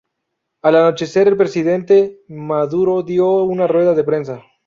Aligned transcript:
Al 0.63 0.77
anochecer, 0.77 1.27
el 1.27 1.37
presidente 1.37 2.23
Maduro 2.27 3.03
dio 3.03 3.43
una 3.43 3.67
rueda 3.67 3.93
de 3.93 4.03
prensa. 4.03 4.43